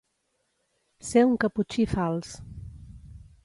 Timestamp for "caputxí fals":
1.45-2.35